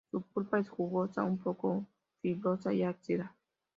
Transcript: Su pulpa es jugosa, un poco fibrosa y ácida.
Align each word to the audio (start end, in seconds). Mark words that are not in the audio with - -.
Su 0.09 0.23
pulpa 0.23 0.57
es 0.57 0.67
jugosa, 0.67 1.21
un 1.23 1.37
poco 1.37 1.85
fibrosa 2.23 2.73
y 2.73 2.81
ácida. 2.81 3.35